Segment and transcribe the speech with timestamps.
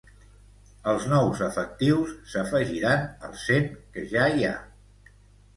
[0.93, 4.57] Els nous efectius s'afegiran als cent que ja hi ha.